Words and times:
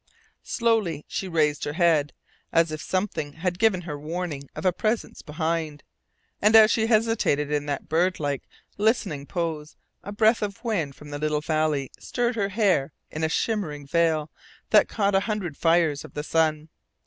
Slowly 0.41 1.05
she 1.07 1.27
raised 1.27 1.63
her 1.63 1.73
head, 1.73 2.11
as 2.51 2.71
if 2.71 2.81
something 2.81 3.33
had 3.33 3.59
given 3.59 3.81
her 3.81 3.99
warning 3.99 4.49
of 4.55 4.65
a 4.65 4.73
presence 4.73 5.21
behind, 5.21 5.83
and 6.41 6.55
as 6.55 6.71
she 6.71 6.87
hesitated 6.87 7.51
in 7.51 7.67
that 7.67 7.87
birdlike, 7.87 8.41
listening 8.79 9.27
poise 9.27 9.75
a 10.03 10.11
breath 10.11 10.41
of 10.41 10.63
wind 10.63 10.95
from 10.95 11.11
the 11.11 11.19
little 11.19 11.41
valley 11.41 11.91
stirred 11.99 12.35
her 12.35 12.49
hair 12.49 12.93
in 13.11 13.23
a 13.23 13.29
shimmering 13.29 13.85
veil 13.85 14.31
that 14.71 14.89
caught 14.89 15.13
a 15.13 15.19
hundred 15.29 15.55
fires 15.55 16.03
of 16.03 16.15
the 16.15 16.23
sun. 16.23 16.69